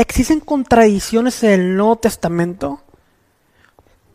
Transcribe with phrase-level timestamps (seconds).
[0.00, 2.80] ¿Existen contradicciones en el Nuevo Testamento?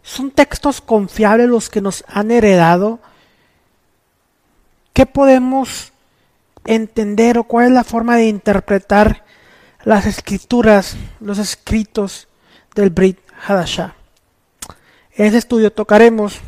[0.01, 2.97] ¿Son textos confiables los que nos han heredado?
[4.93, 5.93] ¿Qué podemos
[6.65, 9.25] entender o cuál es la forma de interpretar
[9.83, 12.29] las escrituras, los escritos
[12.73, 13.93] del Brit Hadashah?
[15.11, 16.39] En ese estudio tocaremos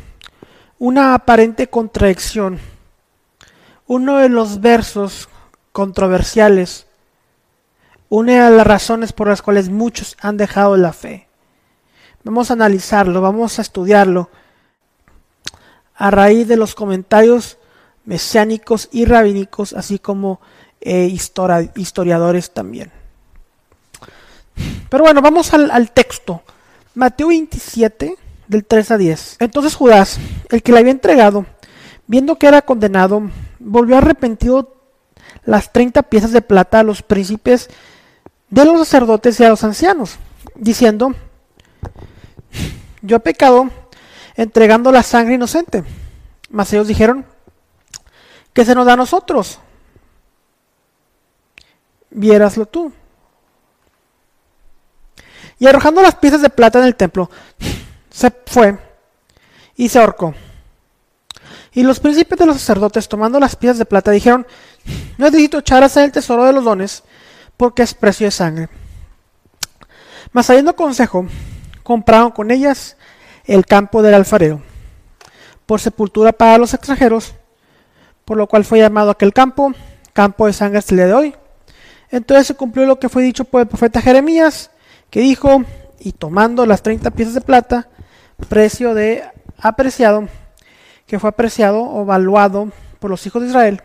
[0.80, 2.58] una aparente contradicción,
[3.86, 5.28] uno de los versos
[5.70, 6.87] controversiales
[8.08, 11.28] una de las razones por las cuales muchos han dejado la fe.
[12.24, 14.30] Vamos a analizarlo, vamos a estudiarlo
[15.94, 17.58] a raíz de los comentarios
[18.04, 20.40] mesiánicos y rabínicos, así como
[20.80, 21.14] eh,
[21.74, 22.90] historiadores también.
[24.88, 26.42] Pero bueno, vamos al, al, texto.
[26.94, 29.36] Mateo 27, del 3 a 10.
[29.40, 30.18] Entonces Judas,
[30.50, 31.46] el que le había entregado,
[32.06, 34.76] viendo que era condenado, volvió arrepentido
[35.44, 37.68] las 30 piezas de plata a los príncipes
[38.50, 40.16] de los sacerdotes y a los ancianos,
[40.54, 41.14] diciendo,
[43.02, 43.70] yo he pecado
[44.34, 45.84] entregando la sangre inocente.
[46.50, 47.26] Mas ellos dijeron,
[48.52, 49.58] ¿qué se nos da a nosotros?
[52.10, 52.92] Viéraslo tú.
[55.58, 57.30] Y arrojando las piezas de plata en el templo,
[58.10, 58.78] se fue
[59.76, 60.34] y se ahorcó.
[61.72, 64.46] Y los príncipes de los sacerdotes, tomando las piezas de plata, dijeron,
[65.18, 67.02] no necesito echar a hacer el tesoro de los dones,
[67.58, 68.68] porque es precio de sangre.
[70.32, 71.26] Mas saliendo consejo,
[71.82, 72.96] compraron con ellas
[73.44, 74.62] el campo del alfarero,
[75.66, 77.34] por sepultura para los extranjeros,
[78.24, 79.74] por lo cual fue llamado aquel campo,
[80.14, 81.36] campo de sangre hasta el día de hoy.
[82.10, 84.70] Entonces se cumplió lo que fue dicho por el profeta Jeremías,
[85.10, 85.64] que dijo,
[85.98, 87.88] y tomando las 30 piezas de plata,
[88.48, 89.24] precio de
[89.58, 90.28] apreciado,
[91.06, 92.70] que fue apreciado o valuado
[93.00, 93.82] por los hijos de Israel,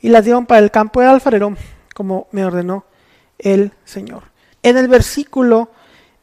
[0.00, 1.56] y las dieron para el campo del alfarero,
[1.98, 2.84] como me ordenó
[3.40, 4.22] el Señor.
[4.62, 5.68] En el versículo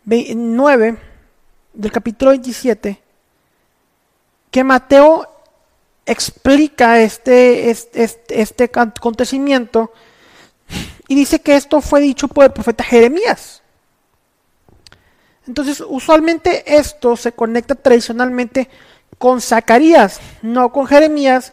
[0.06, 0.98] 9
[1.74, 3.02] del capítulo 27,
[4.52, 5.28] que Mateo
[6.06, 9.92] explica este, este, este, acontecimiento
[11.10, 13.62] y dice que esto fue dicho por el profeta Jeremías.
[15.46, 18.70] Entonces, usualmente esto se conecta tradicionalmente
[19.18, 21.52] con Zacarías, no con Jeremías,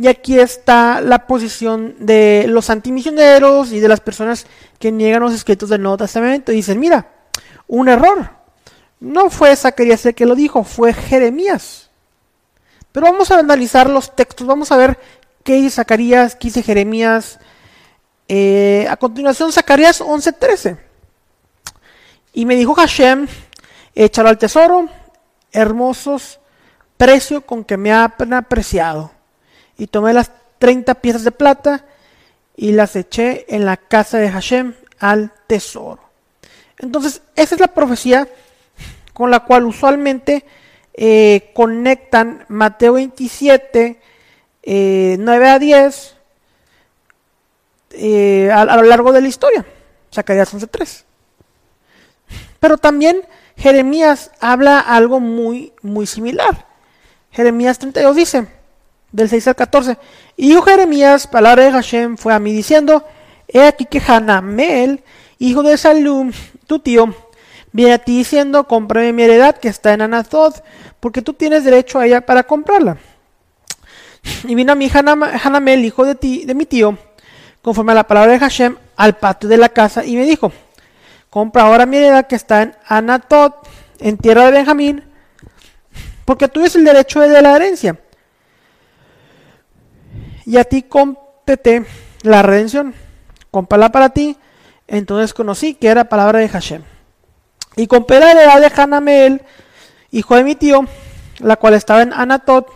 [0.00, 4.46] y aquí está la posición de los antimisioneros y de las personas
[4.78, 6.52] que niegan los escritos del Nuevo Testamento.
[6.52, 7.12] Y dicen, mira,
[7.68, 8.30] un error.
[8.98, 11.90] No fue Zacarías el que lo dijo, fue Jeremías.
[12.92, 14.98] Pero vamos a analizar los textos, vamos a ver
[15.44, 17.38] qué dice Zacarías, qué dice Jeremías.
[18.26, 20.78] Eh, a continuación, Zacarías 11:13.
[22.32, 23.28] Y me dijo Hashem,
[23.94, 24.88] échalo al tesoro,
[25.52, 26.40] hermosos,
[26.96, 29.19] precio con que me han apreciado
[29.80, 31.86] y tomé las 30 piezas de plata
[32.54, 36.02] y las eché en la casa de Hashem al tesoro.
[36.78, 38.28] Entonces, esa es la profecía
[39.14, 40.44] con la cual usualmente
[40.92, 44.00] eh, conectan Mateo 27,
[44.62, 46.16] 9 eh, a 10
[47.92, 49.64] eh, a, lo largo de la historia.
[50.12, 51.04] Zacarías 11.3.
[52.60, 53.22] Pero también
[53.56, 56.66] Jeremías habla algo muy, muy similar.
[57.30, 58.59] Jeremías 32 dice,
[59.12, 59.98] del 6 al 14.
[60.36, 63.04] Y dijo Jeremías, palabra de Hashem, fue a mí diciendo,
[63.48, 65.02] he aquí que Hanamel,
[65.38, 66.32] hijo de Salum,
[66.66, 67.14] tu tío,
[67.72, 70.62] viene a ti diciendo, cómprame mi heredad que está en Anathoth,
[71.00, 72.98] porque tú tienes derecho a ella para comprarla.
[74.44, 76.96] Y vino a mí Hanamel, hijo de, ti, de mi tío,
[77.62, 80.52] conforme a la palabra de Hashem, al patio de la casa, y me dijo,
[81.30, 83.66] compra ahora mi heredad que está en Anathoth,
[83.98, 85.04] en tierra de Benjamín,
[86.24, 87.96] porque tú eres el derecho de la herencia
[90.50, 91.86] y a ti compete
[92.22, 92.92] la redención.
[93.52, 94.36] Compala para ti.
[94.88, 96.82] Entonces conocí que era palabra de Hashem.
[97.76, 99.42] Y compré la heredad de Hanamel,
[100.10, 100.86] hijo de mi tío,
[101.38, 102.66] la cual estaba en Anatot,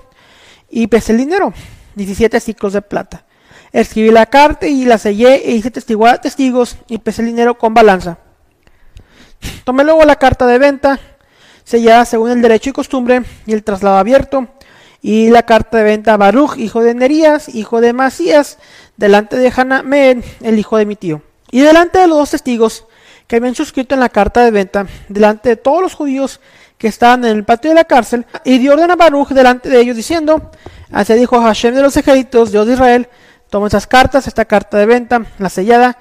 [0.70, 1.52] y pesé el dinero,
[1.96, 3.24] 17 ciclos de plata.
[3.72, 7.74] Escribí la carta y la sellé e hice testiguar testigos y pesé el dinero con
[7.74, 8.18] balanza.
[9.64, 11.00] Tomé luego la carta de venta,
[11.64, 14.46] sellada según el derecho y costumbre, y el traslado abierto,
[15.04, 18.56] y la carta de venta Baruch, hijo de Nerías, hijo de Masías,
[18.96, 21.20] delante de Hanamel, el hijo de mi tío.
[21.50, 22.86] Y delante de los dos testigos
[23.26, 26.40] que habían suscrito en la carta de venta, delante de todos los judíos
[26.78, 29.78] que estaban en el patio de la cárcel, y dio orden a Baruch delante de
[29.78, 30.50] ellos, diciendo,
[30.90, 33.08] así dijo Hashem de los ejércitos, Dios de Israel,
[33.50, 35.98] toma esas cartas, esta carta de venta, la sellada,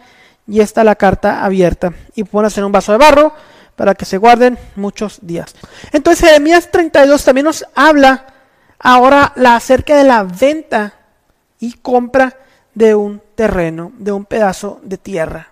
[0.47, 3.33] y esta la carta abierta, y pones en un vaso de barro,
[3.75, 5.53] para que se guarden muchos días.
[5.91, 8.27] Entonces Jeremías 32 también nos habla
[8.83, 10.94] ahora la acerca de la venta
[11.59, 12.38] y compra
[12.75, 15.50] de un terreno, de un pedazo de tierra.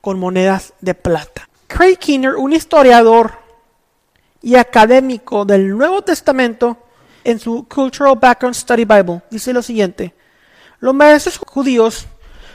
[0.00, 1.48] con monedas de plata.
[1.68, 3.34] Craig Keener, un historiador
[4.42, 6.76] y académico del Nuevo Testamento,
[7.22, 10.12] en su Cultural Background Study Bible, dice lo siguiente.
[10.80, 12.06] Los maestros judíos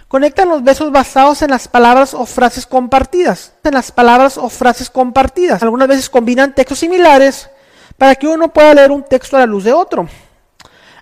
[0.10, 3.54] conectan los versos basados en las palabras o frases compartidas.
[3.64, 5.64] En las palabras o frases compartidas.
[5.64, 7.50] Algunas veces combinan textos similares
[7.98, 10.08] para que uno pueda leer un texto a la luz de otro.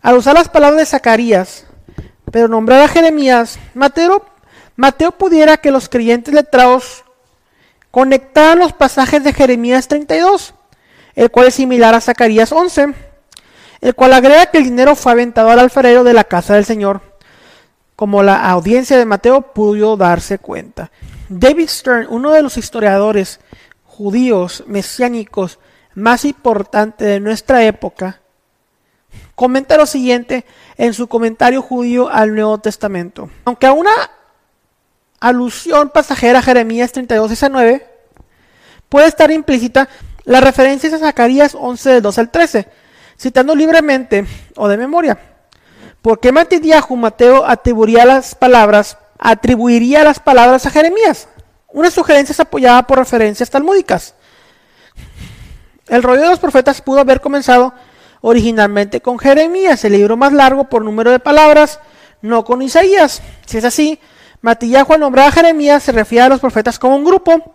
[0.01, 1.65] Al usar las palabras de Zacarías,
[2.31, 4.25] pero nombrar a Jeremías, Mateo,
[4.75, 7.03] Mateo pudiera que los creyentes letrados
[7.91, 10.53] conectaran los pasajes de Jeremías 32,
[11.15, 12.93] el cual es similar a Zacarías 11,
[13.81, 17.01] el cual agrega que el dinero fue aventado al alfarero de la casa del Señor,
[17.95, 20.91] como la audiencia de Mateo pudo darse cuenta.
[21.29, 23.39] David Stern, uno de los historiadores
[23.85, 25.59] judíos mesiánicos
[25.95, 28.21] más importantes de nuestra época,
[29.33, 30.45] comenta lo siguiente
[30.77, 33.29] en su comentario judío al Nuevo Testamento.
[33.45, 33.91] Aunque a una
[35.19, 37.89] alusión pasajera a Jeremías 32 y 9
[38.89, 39.89] puede estar implícita
[40.25, 42.67] la referencia a Zacarías 11 del 2 al 13,
[43.17, 44.25] citando libremente
[44.55, 45.17] o de memoria.
[46.01, 51.27] ¿Por qué Matidyahu Mateo atribuiría las palabras, atribuiría las palabras a Jeremías?
[51.69, 54.13] Una sugerencia es apoyada por referencias talmúdicas.
[55.87, 57.73] El rollo de los profetas pudo haber comenzado
[58.21, 61.79] originalmente con Jeremías, el libro más largo por número de palabras,
[62.21, 63.21] no con Isaías.
[63.45, 63.99] Si es así,
[64.41, 67.53] Matillahu al nombrar a Jeremías se refiere a los profetas como un grupo,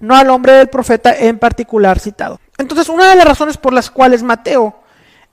[0.00, 2.40] no al nombre del profeta en particular citado.
[2.58, 4.80] Entonces, una de las razones por las cuales Mateo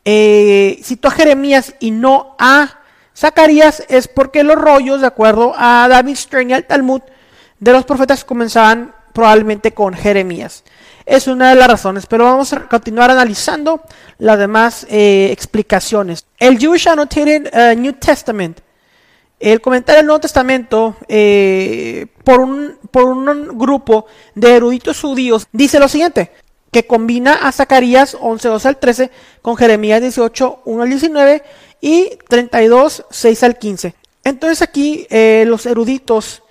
[0.03, 2.80] eh, citó a Jeremías y no a
[3.18, 7.01] Zacarías es porque los rollos, de acuerdo a David Stern y al Talmud,
[7.59, 10.63] de los profetas comenzaban probablemente con Jeremías.
[11.06, 13.81] Es una de las razones, pero vamos a continuar analizando
[14.18, 16.25] las demás eh, explicaciones.
[16.40, 18.60] El Jewish Annotated eh, New Testament,
[19.40, 22.78] el comentario del Nuevo Testamento eh, por, un,
[23.54, 26.31] grupo de eruditos judíos, dice lo siguiente,
[26.72, 29.12] que combina a Zacarías 11, 12 al 13
[29.44, 31.44] con Jeremías 18, 1 al 19
[31.81, 33.94] y 32, 6 al 15.
[34.24, 35.06] Entonces aquí
[35.46, 36.42] los eruditos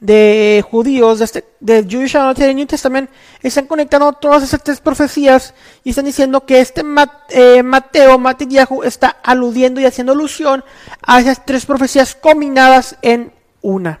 [0.00, 3.08] de judíos de, este, de Jewish Annotated New Testament
[3.42, 6.82] están conectando todas esas tres profecías y están diciendo que este
[7.30, 10.64] eh, Mateo, Mateo está aludiendo y haciendo alusión
[11.02, 13.32] a esas tres profecías combinadas en
[13.62, 13.98] una.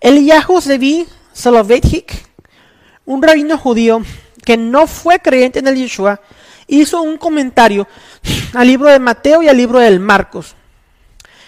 [0.00, 2.12] Eliyahu Zevi Soloveitchik,
[3.04, 4.02] un rabino judío
[4.44, 6.20] que no fue creyente en el Yeshua,
[6.66, 7.86] hizo un comentario
[8.54, 10.56] al libro de Mateo y al libro del Marcos.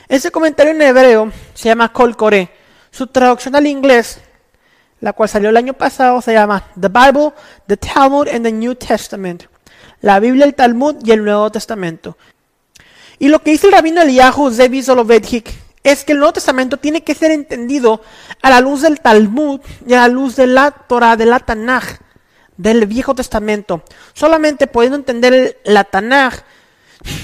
[0.09, 2.15] Ese comentario en hebreo se llama Kol
[2.94, 4.19] su traducción al inglés,
[5.00, 7.32] la cual salió el año pasado, se llama The Bible,
[7.67, 9.44] the Talmud and the New Testament.
[10.00, 12.17] La Biblia, el Talmud y el Nuevo Testamento.
[13.19, 15.50] Y lo que dice el rabino Eliyahu Zevi Soloveitchik
[15.82, 18.00] es que el Nuevo Testamento tiene que ser entendido
[18.41, 21.99] a la luz del Talmud y a la luz de la Torah, de la Tanaj,
[22.56, 23.82] del Viejo Testamento.
[24.12, 26.44] Solamente pudiendo entender la Tanaj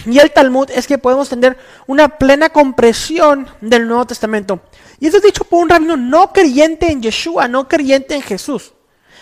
[0.06, 1.56] y el Talmud es que podemos tener
[1.86, 4.60] una plena comprensión del Nuevo Testamento.
[4.98, 8.72] Y eso es dicho por un rabino no creyente en Yeshua, no creyente en Jesús.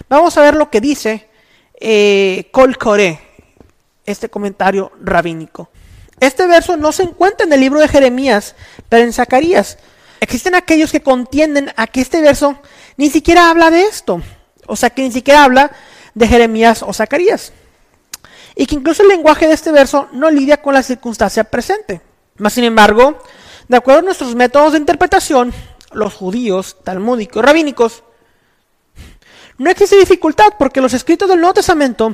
[0.09, 1.29] Vamos a ver lo que dice
[1.81, 2.77] eh, Kol
[4.05, 5.71] este comentario rabínico.
[6.21, 8.57] Este verso no se encuentra en el libro de Jeremías,
[8.89, 9.79] pero en Zacarías.
[10.21, 12.59] Existen aquellos que contienden a que este verso
[12.97, 14.21] ni siquiera habla de esto.
[14.67, 15.71] O sea, que ni siquiera habla
[16.15, 17.53] de Jeremías o Zacarías.
[18.61, 22.01] Y que incluso el lenguaje de este verso no lidia con la circunstancia presente.
[22.39, 23.17] Más sin embargo,
[23.69, 25.55] de acuerdo a nuestros métodos de interpretación,
[25.93, 28.03] los judíos, talmúdicos, rabínicos,
[29.59, 32.13] no existe dificultad porque los escritos del Nuevo Testamento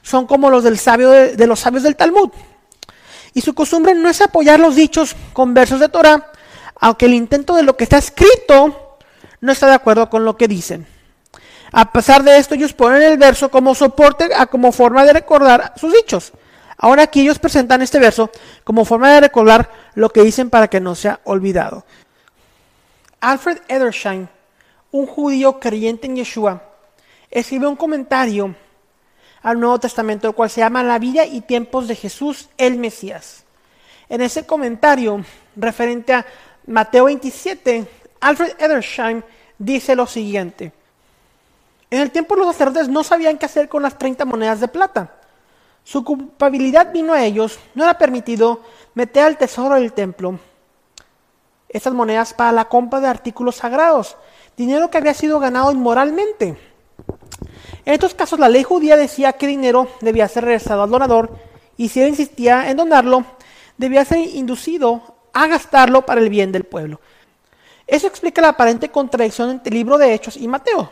[0.00, 2.30] son como los del sabio de, los sabios del Talmud.
[3.34, 6.32] Y su costumbre no es apoyar los dichos con versos de Torah,
[6.80, 8.96] aunque el intento de lo que está escrito
[9.42, 10.86] no está de acuerdo con lo que dicen.
[11.72, 15.74] A pesar de esto, ellos ponen el verso como soporte, a como forma de recordar
[15.76, 16.32] sus dichos.
[16.78, 18.30] Ahora aquí ellos presentan este verso
[18.64, 21.84] como forma de recordar lo que dicen para que no sea olvidado.
[23.20, 24.28] Alfred Edersheim,
[24.92, 26.62] un judío creyente en Yeshua,
[27.30, 28.54] escribe un comentario
[29.42, 33.44] al Nuevo Testamento, el cual se llama La vida y tiempos de Jesús el Mesías.
[34.08, 35.24] En ese comentario,
[35.56, 36.24] referente a
[36.66, 37.86] Mateo 27,
[38.20, 39.22] Alfred Edersheim
[39.58, 40.72] dice lo siguiente.
[41.90, 45.18] En el tiempo los sacerdotes no sabían qué hacer con las 30 monedas de plata
[45.88, 48.60] su culpabilidad vino a ellos, no era permitido
[48.92, 50.38] meter al tesoro del templo
[51.66, 54.18] esas monedas para la compra de artículos sagrados,
[54.54, 56.58] dinero que había sido ganado inmoralmente.
[57.86, 61.38] En estos casos la ley judía decía que dinero debía ser regresado al donador
[61.78, 63.24] y si él insistía en donarlo,
[63.78, 65.00] debía ser inducido
[65.32, 67.00] a gastarlo para el bien del pueblo.
[67.86, 70.90] Eso explica la aparente contradicción entre el libro de Hechos y Mateo.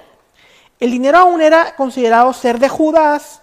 [0.79, 3.41] El dinero aún era considerado ser de Judas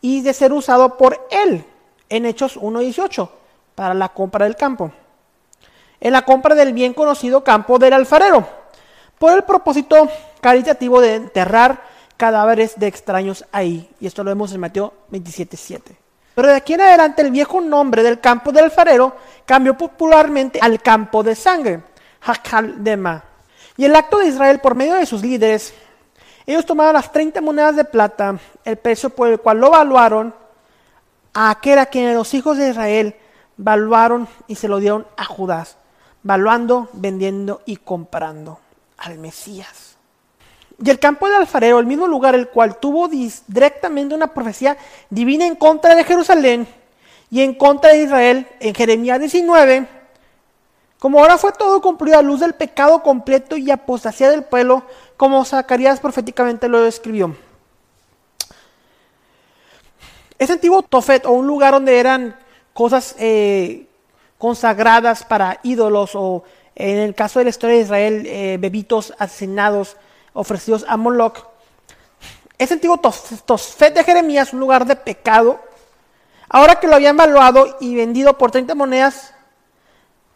[0.00, 1.64] y de ser usado por él
[2.08, 3.28] en Hechos 1.18
[3.74, 4.90] para la compra del campo.
[6.00, 8.46] En la compra del bien conocido campo del alfarero,
[9.18, 10.08] por el propósito
[10.40, 11.82] caritativo de enterrar
[12.16, 13.88] cadáveres de extraños ahí.
[14.00, 15.80] Y esto lo vemos en Mateo 27.7.
[16.34, 20.82] Pero de aquí en adelante el viejo nombre del campo del alfarero cambió popularmente al
[20.82, 21.82] campo de sangre,
[22.20, 23.24] Hakaldema.
[23.78, 25.72] Y el acto de Israel por medio de sus líderes,
[26.46, 30.34] ellos tomaron las 30 monedas de plata, el precio por el cual lo valuaron,
[31.34, 33.16] a aquel a quien los hijos de Israel
[33.56, 35.76] valuaron y se lo dieron a Judas,
[36.22, 38.60] valuando, vendiendo y comprando
[38.96, 39.96] al Mesías.
[40.82, 44.76] Y el campo del alfarero, el mismo lugar el cual tuvo directamente una profecía
[45.10, 46.68] divina en contra de Jerusalén
[47.30, 49.88] y en contra de Israel en Jeremías 19,
[50.98, 54.84] como ahora fue todo cumplido a luz del pecado completo y apostasía del pueblo,
[55.16, 57.36] como Zacarías proféticamente lo describió.
[60.38, 62.36] Ese antiguo Tofet, o un lugar donde eran
[62.74, 63.86] cosas eh,
[64.38, 66.44] consagradas para ídolos, o
[66.74, 69.96] en el caso de la historia de Israel, eh, bebitos asesinados,
[70.34, 71.46] ofrecidos a Moloch.
[72.58, 75.60] Ese antiguo Tosfet de Jeremías, un lugar de pecado,
[76.48, 79.32] ahora que lo habían valuado y vendido por 30 monedas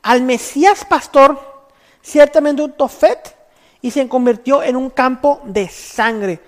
[0.02, 1.38] al Mesías pastor,
[2.02, 3.36] ciertamente un Tofet,
[3.82, 6.40] y se convirtió en un campo de sangre.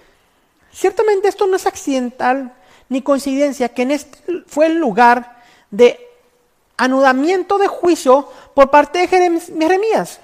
[0.72, 2.52] Ciertamente esto no es accidental
[2.88, 5.98] ni coincidencia, que en este fue el lugar de
[6.76, 10.20] anudamiento de juicio por parte de Jeremías.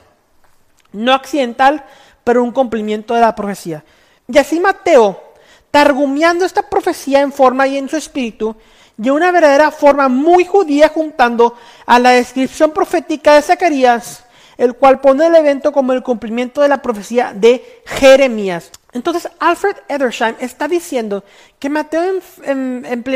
[0.93, 1.85] No accidental,
[2.25, 3.85] pero un cumplimiento de la profecía.
[4.27, 5.23] Y así Mateo,
[5.71, 8.55] targumeando esta profecía en forma y en su espíritu,
[8.97, 14.25] de una verdadera forma muy judía juntando a la descripción profética de Zacarías,
[14.59, 18.73] el cual pone el evento como el cumplimiento de la profecía de Jeremías.
[18.93, 21.23] Entonces Alfred Edersheim está diciendo
[21.59, 22.21] que Mateo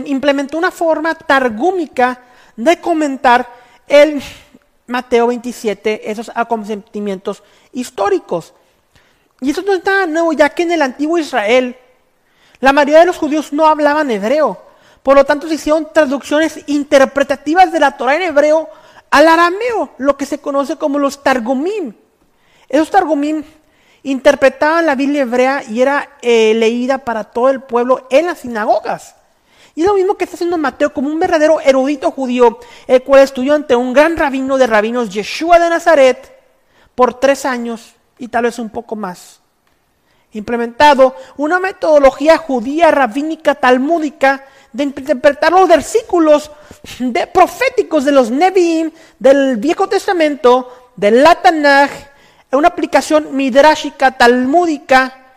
[0.06, 2.20] implementó una forma targúmica
[2.56, 3.48] de comentar
[3.88, 4.22] el
[4.86, 8.54] Mateo 27, esos acontecimientos históricos.
[9.40, 11.76] Y eso no está nuevo, ya que en el antiguo Israel
[12.60, 14.56] la mayoría de los judíos no hablaban hebreo.
[15.02, 18.68] Por lo tanto, se hicieron traducciones interpretativas de la Torah en hebreo
[19.12, 21.92] al arameo, lo que se conoce como los Targumim.
[22.66, 23.44] Esos Targumim
[24.02, 29.14] interpretaban la Biblia hebrea y era eh, leída para todo el pueblo en las sinagogas.
[29.74, 33.20] Y es lo mismo que está haciendo Mateo como un verdadero erudito judío, el cual
[33.20, 36.34] estudió ante un gran rabino de rabinos, Yeshua de Nazaret,
[36.94, 39.40] por tres años y tal vez un poco más.
[40.32, 46.50] Implementado una metodología judía, rabínica, talmúdica, de interpretar los versículos
[46.98, 51.90] de, proféticos de los Nevi'im del Viejo Testamento, del Latanaj,
[52.52, 55.34] una aplicación midrashica, talmúdica,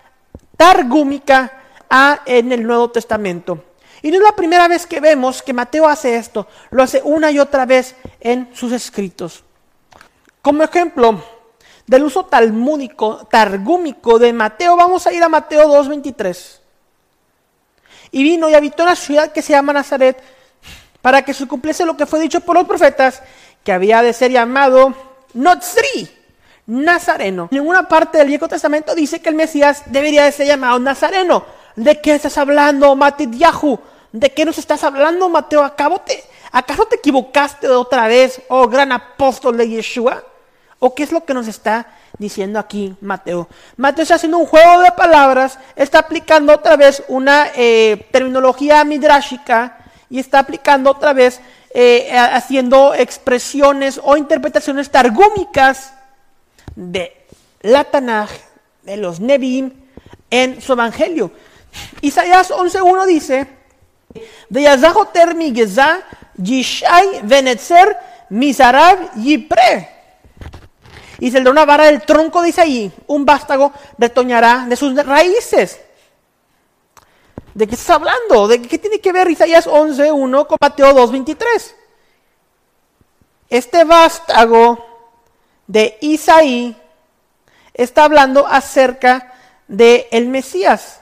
[0.58, 1.52] targúmica
[1.90, 3.64] a, en el Nuevo Testamento.
[4.02, 7.32] Y no es la primera vez que vemos que Mateo hace esto, lo hace una
[7.32, 9.44] y otra vez en sus escritos.
[10.42, 11.24] Como ejemplo,
[11.88, 16.60] del uso talmúdico, targúmico de Mateo, vamos a ir a Mateo 2.23.
[18.16, 20.18] Y vino y habitó en la ciudad que se llama Nazaret,
[21.02, 23.22] para que se cumpliese lo que fue dicho por los profetas,
[23.62, 24.94] que había de ser llamado
[25.34, 26.10] Notzri,
[26.66, 27.50] Nazareno.
[27.52, 31.44] En ninguna parte del Viejo Testamento dice que el Mesías debería de ser llamado Nazareno.
[31.76, 33.82] ¿De qué estás hablando, Matidyahu?
[34.14, 35.62] ¿De qué nos estás hablando, Mateo?
[35.62, 40.24] ¿Acaso te equivocaste otra vez, oh gran apóstol de Yeshua?
[40.80, 41.86] ¿O qué es lo que nos está
[42.18, 43.48] diciendo aquí Mateo?
[43.78, 49.78] Mateo está haciendo un juego de palabras, está aplicando otra vez una eh, terminología midrashica
[50.10, 51.42] y está aplicando otra vez,
[51.74, 55.94] eh, haciendo expresiones o interpretaciones targúmicas
[56.76, 57.26] de
[57.62, 58.30] la Tanaj,
[58.84, 59.72] de los Nebim,
[60.30, 61.32] en su evangelio.
[62.02, 63.48] Isaías 11.1 dice,
[64.50, 66.00] de Yazahoter Migeza,
[66.38, 67.98] Yishai Venetzer,
[68.30, 69.95] Misarab Yipre.
[71.20, 75.80] Y da una vara del tronco de Isaí, un vástago retoñará de sus raíces.
[77.54, 78.48] ¿De qué estás hablando?
[78.48, 81.74] ¿De qué tiene que ver Isaías 11.1 con Mateo 2.23?
[83.50, 84.86] Este vástago
[85.68, 86.76] de Isaí
[87.74, 89.34] está hablando acerca
[89.68, 91.00] de el Mesías.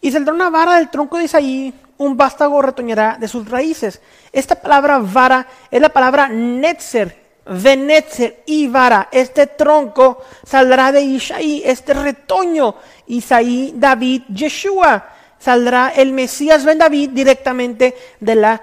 [0.00, 4.00] Y saldrá una vara del tronco de Isaí, un vástago retoñará de sus raíces.
[4.32, 11.62] Esta palabra vara es la palabra netzer, Venetzer y vara, este tronco saldrá de Isaí,
[11.64, 15.08] este retoño, Isaí, David, Yeshua.
[15.38, 18.62] Saldrá el Mesías Ben David directamente de la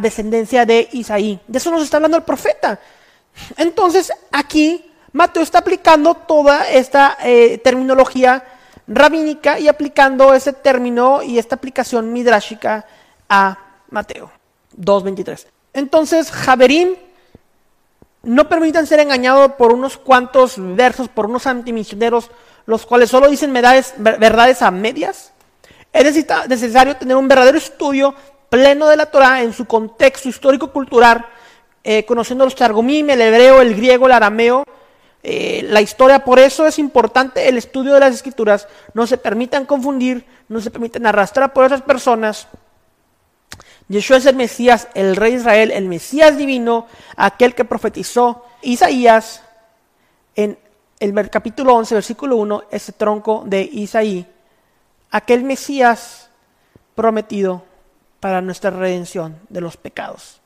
[0.00, 1.40] descendencia de Isaí.
[1.48, 2.78] De eso nos está hablando el profeta.
[3.56, 8.44] Entonces, aquí Mateo está aplicando toda esta eh, terminología
[8.86, 12.86] rabínica y aplicando ese término y esta aplicación midrashica
[13.28, 13.58] a
[13.90, 14.30] Mateo
[14.78, 15.46] 2.23.
[15.72, 16.94] Entonces, Javerim,
[18.26, 22.30] no permitan ser engañados por unos cuantos versos, por unos antimisioneros,
[22.66, 25.32] los cuales solo dicen verdades, verdades a medias.
[25.92, 28.14] Es necesario tener un verdadero estudio
[28.50, 31.24] pleno de la Torah en su contexto histórico-cultural,
[31.84, 34.64] eh, conociendo los targumim, el hebreo, el griego, el arameo,
[35.22, 36.24] eh, la historia.
[36.24, 38.66] Por eso es importante el estudio de las escrituras.
[38.92, 42.48] No se permitan confundir, no se permitan arrastrar por esas personas.
[43.88, 49.42] Yeshua es el Mesías, el Rey de Israel, el Mesías divino, aquel que profetizó Isaías
[50.34, 50.58] en
[50.98, 54.26] el capítulo 11, versículo 1, ese tronco de Isaí,
[55.10, 56.30] aquel Mesías
[56.94, 57.64] prometido
[58.18, 60.40] para nuestra redención de los pecados.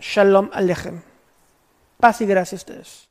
[0.00, 1.02] Shalom Alechem.
[1.98, 3.05] Paz y gracias a ustedes.